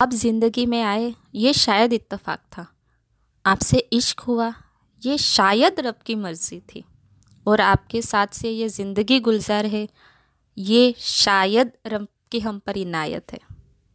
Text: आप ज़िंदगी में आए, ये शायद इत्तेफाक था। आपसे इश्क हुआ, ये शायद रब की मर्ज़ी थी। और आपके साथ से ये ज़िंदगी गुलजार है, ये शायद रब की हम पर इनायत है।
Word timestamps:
आप 0.00 0.10
ज़िंदगी 0.10 0.66
में 0.66 0.82
आए, 0.82 1.14
ये 1.34 1.52
शायद 1.52 1.92
इत्तेफाक 1.92 2.38
था। 2.38 2.66
आपसे 3.46 3.78
इश्क 3.78 4.20
हुआ, 4.20 4.54
ये 5.02 5.18
शायद 5.18 5.80
रब 5.80 5.94
की 6.06 6.14
मर्ज़ी 6.14 6.60
थी। 6.60 6.84
और 7.46 7.60
आपके 7.60 8.02
साथ 8.02 8.26
से 8.26 8.50
ये 8.50 8.68
ज़िंदगी 8.68 9.20
गुलजार 9.20 9.66
है, 9.66 9.88
ये 10.58 10.94
शायद 10.98 11.72
रब 11.86 12.06
की 12.32 12.40
हम 12.40 12.58
पर 12.58 12.76
इनायत 12.76 13.32
है। 13.32 13.38